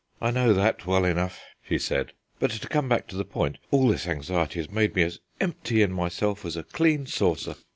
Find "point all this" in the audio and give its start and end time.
3.23-4.07